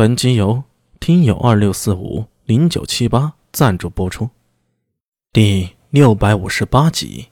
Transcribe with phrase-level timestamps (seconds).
[0.00, 0.64] 本集由
[0.98, 4.30] 听友二六四五零九七八赞助播出，
[5.30, 7.28] 第六百五十八集。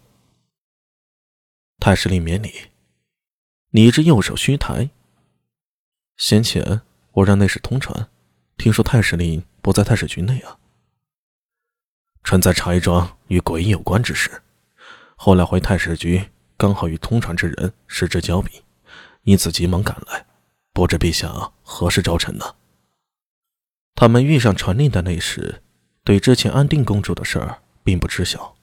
[1.79, 2.53] 太师令免礼，
[3.71, 4.91] 你这右手虚抬。
[6.19, 8.11] 先前我让内侍通传，
[8.59, 10.59] 听说太师令不在太史局内啊。
[12.23, 14.43] 臣在查一桩与鬼有关之事，
[15.17, 16.29] 后来回太史局，
[16.59, 18.63] 刚好与通传之人失之交臂，
[19.23, 20.27] 因此急忙赶来。
[20.75, 21.33] 不知陛下
[21.63, 22.45] 何时召臣呢？
[24.01, 25.61] 他们遇上传令的那时，
[26.05, 28.55] 对之前安定公主的事儿并不知晓，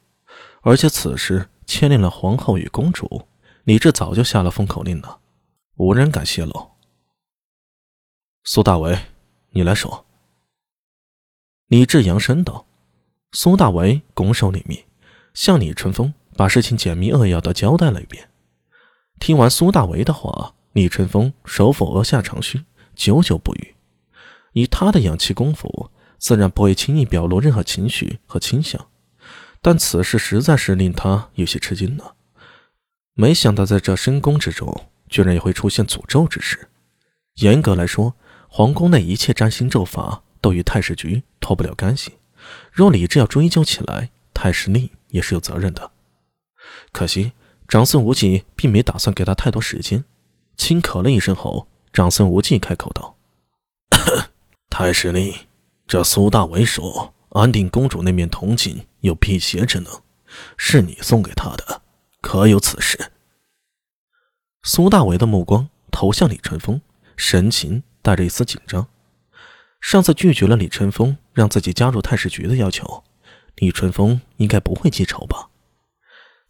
[0.62, 3.28] 而且此时牵连了皇后与公主，
[3.66, 5.20] 李治早就下了封口令了，
[5.76, 6.70] 无人敢泄露。
[8.46, 8.98] 苏大为，
[9.50, 10.06] 你来说。
[11.68, 12.66] 李治扬声道。
[13.34, 14.86] 苏大为拱手礼密，
[15.34, 18.30] 向李春风把事情简明扼要的交代了一遍。
[19.20, 20.56] 听完苏大为的话。
[20.72, 22.64] 李春风手抚额下长须，
[22.96, 23.75] 久久不语。
[24.56, 28.88] 以他的养气功夫，自然不会轻易表露任何情绪和倾向。
[29.62, 32.16] 但此事实在是令他有些吃惊了。
[33.14, 36.70] 没想到在这深宫之中，居然也会出现诅咒之事。
[37.36, 38.16] 严格来说，
[38.48, 42.14] 皇宫内一切占星咒法都与太史局脱不了干系。
[42.72, 45.92] 若李治要追究起来，太史令也是有责任的。
[46.94, 47.34] 可惜
[47.68, 50.06] 长孙无忌并没打算给他太多时间。
[50.56, 53.18] 轻咳了一声后，长孙无忌开口道
[54.78, 55.34] ：“太师令，
[55.88, 60.02] 这苏大为说安定公主那面铜镜有辟邪之能，
[60.58, 61.82] 是你送给他的，
[62.20, 63.14] 可有此事？”
[64.64, 66.82] 苏大为的目光投向李春风，
[67.16, 68.86] 神情带着一丝紧张。
[69.80, 73.06] 上次拒绝了李春风让自己加入太史局的要求，
[73.56, 75.52] 李春风应该不会记仇吧？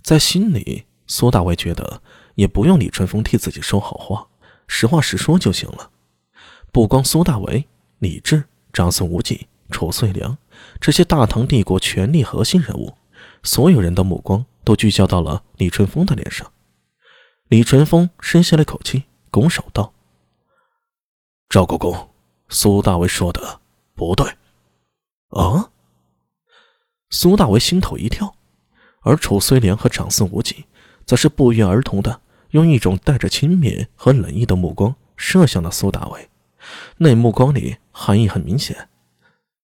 [0.01, 2.01] 在心里，苏大为觉得。
[2.33, 4.27] 也不用李春风替自己说好话，
[4.65, 5.91] 实话实说就行了。
[6.71, 7.67] 不光苏大为、
[7.99, 8.43] 李治、
[8.73, 10.37] 长孙无忌、褚遂良
[10.79, 12.93] 这些大唐帝国权力核心人物，
[13.43, 16.51] 所有人的目光都聚焦到了李淳风的脸上。
[17.47, 19.93] 李淳风深吸了口气，拱手道
[21.49, 22.09] ：“赵国公，
[22.49, 23.59] 苏大为说的
[23.93, 24.27] 不对。”
[25.29, 25.69] 啊！
[27.09, 28.35] 苏大为心头一跳，
[29.01, 30.65] 而褚遂良和长孙无忌
[31.05, 32.21] 则是不约而同的。
[32.51, 36.29] 用一种带着轻蔑和冷意的目光射向了苏大伟，
[36.97, 38.89] 那目光里含义很明显。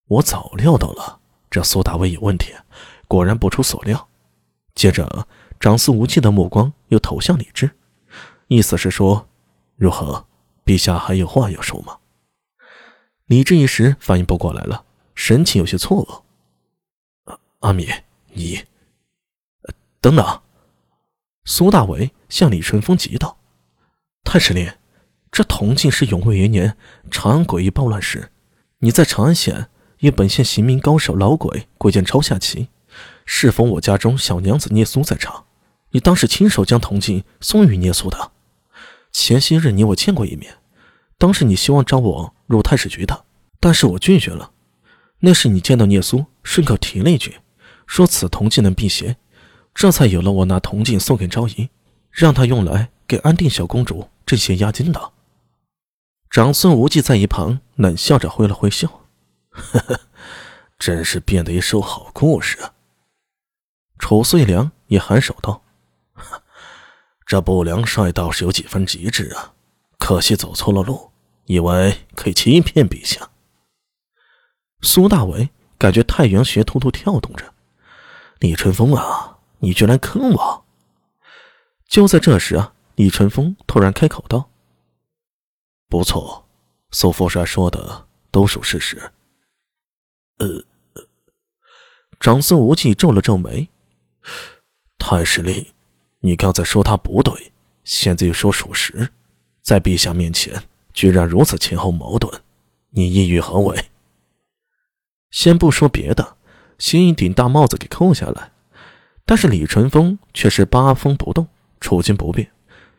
[0.08, 1.20] 我早料到了，
[1.50, 2.54] 这苏大伟有问题，
[3.10, 4.08] 果然不出所料。
[4.74, 5.28] 接着，
[5.60, 7.72] 长孙无忌的目光又投向李治，
[8.48, 9.28] 意思是说
[9.76, 10.26] ：“如何，
[10.64, 11.98] 陛下还有话要说吗？”
[13.28, 16.24] 李治一时反应不过来了，神情有些错
[17.28, 17.36] 愕。
[17.60, 17.90] 阿米，
[18.32, 18.66] 你……
[20.00, 20.42] 等等。
[21.44, 23.38] 苏大伟向李春风急道
[24.24, 24.74] ：“太师令，
[25.32, 26.76] 这铜镜是永卫元年
[27.10, 28.32] 长安诡异暴乱时，
[28.80, 29.68] 你在长安县
[30.00, 32.68] 与本县刑名高手老鬼鬼见超下棋，
[33.26, 35.46] 适逢我家中小娘子聂苏在场，
[35.92, 38.32] 你当时亲手将铜镜送与聂苏的。
[39.14, 40.56] 前些日你我见过一面，
[41.18, 43.24] 当时你希望招我入太史局的，
[43.60, 44.52] 但是我拒绝了。
[45.20, 47.38] 那时你见到聂苏，顺口提了一句，
[47.88, 49.16] 说此铜镜能辟邪。”
[49.74, 51.70] 这才有了我拿铜镜送给昭仪，
[52.12, 55.14] 让她用来给安定小公主这些押金的。
[56.32, 58.88] 长孙无忌在一旁冷笑着挥了挥袖，
[59.50, 60.00] 呵呵，
[60.80, 62.72] 真是编的一首好故事啊。
[64.00, 65.62] 褚遂良也颔首道
[67.28, 69.52] ：“这不良帅倒是有几分机智啊，
[70.00, 71.12] 可惜走错了路，
[71.48, 73.32] 以为可以欺骗陛下。”
[74.80, 77.54] 苏大为感觉太阳穴突突跳动着，
[78.40, 79.40] 李春风啊！
[79.60, 80.66] 你居然坑我！
[81.90, 84.50] 就在这时啊，李春风突然开口道
[85.92, 86.48] ：“不错，
[86.92, 89.12] 苏副帅说的都属事实。”
[90.40, 90.64] 呃，
[92.18, 93.68] 长孙无忌皱了皱眉
[94.98, 95.66] ：“太师令，
[96.22, 97.52] 你刚才说他不对，
[97.84, 99.10] 现在又说属实，
[99.62, 100.64] 在陛下面前
[100.94, 102.42] 居然如此前后矛盾，
[102.92, 103.90] 你意欲何为？”
[105.30, 106.38] 先不说别的，
[106.80, 108.54] 先一顶大帽子给扣下来。
[109.26, 111.50] 但是李淳风却是八风不动，
[111.82, 112.50] 处境不变，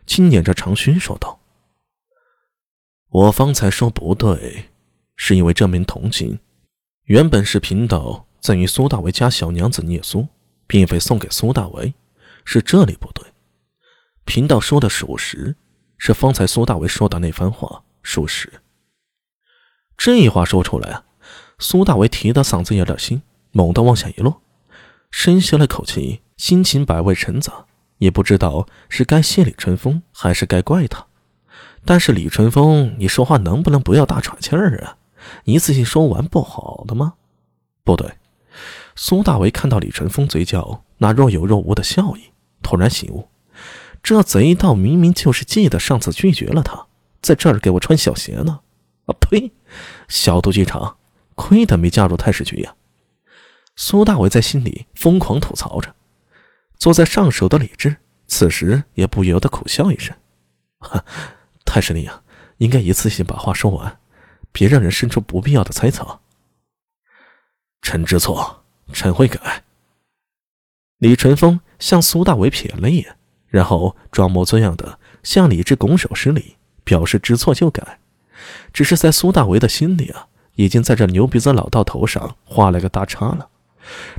[0.06, 1.40] 轻捻着长须说道
[3.12, 4.70] ：“我方才说不对，
[5.16, 6.38] 是因为这名铜镜
[7.04, 10.26] 原本是贫道赠与苏大为家小娘子聂苏，
[10.66, 11.92] 并非送给苏大为，
[12.46, 13.22] 是这里不对。
[14.24, 15.54] 贫道说的属实，
[15.98, 18.50] 是方才苏大为说的那番话属实。”
[19.98, 21.04] 这话说出来啊，
[21.58, 23.20] 苏大为提的嗓子有点心，
[23.50, 24.40] 猛地往下一落。
[25.10, 27.66] 深吸了口气，心情百味陈杂，
[27.98, 31.06] 也不知道是该谢李春风，还是该怪他。
[31.84, 34.96] 但是李春风，你说话能不能不要大喘气儿啊？
[35.44, 37.14] 一次性说完不好的吗？
[37.84, 38.12] 不对。
[38.94, 42.32] 苏大为看到李春风嘴角那若有若无的笑意，
[42.62, 43.29] 突然醒悟：
[44.02, 46.87] 这贼道明明就是记得上次拒绝了他，
[47.20, 48.61] 在这儿给我穿小鞋呢！
[49.06, 49.52] 啊呸！
[50.06, 50.99] 小肚鸡肠，
[51.34, 52.75] 亏得没加入太史局呀！
[53.75, 55.94] 苏大为在心里疯狂吐槽着。
[56.76, 57.96] 坐在上首的李治
[58.26, 60.14] 此时也不由得苦笑一声
[60.79, 61.05] ：“哈，
[61.72, 62.22] 太师令啊，
[62.58, 63.98] 应该一次性把话说完，
[64.52, 66.20] 别让人生出不必要的猜测。”
[67.80, 68.58] 臣知错。
[68.92, 69.64] 臣会改。
[70.98, 73.16] 李淳风向苏大伟瞥了一眼，
[73.48, 78.00] 然后装模作样的向李治拱手施礼，表示知错就改。
[78.70, 80.26] 只是在苏大伟的心里啊，
[80.56, 83.48] 已经在这牛鼻子老道头上画了个大叉了，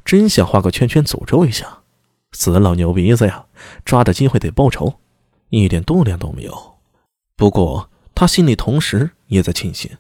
[0.03, 1.83] 真想画个圈圈诅咒一下，
[2.31, 3.45] 死老牛鼻子呀！
[3.85, 4.95] 抓的机会得报仇，
[5.50, 6.72] 一点度量都没有。
[7.35, 9.97] 不过他心里同时也在庆幸，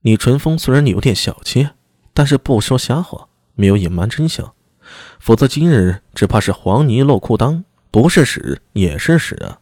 [0.00, 1.68] 李淳风虽然有点小气，
[2.14, 3.28] 但是不说瞎话。
[3.56, 4.54] 没有隐瞒真相，
[5.18, 9.60] 否则今日只怕是黄泥落裤裆，不是屎也是屎啊！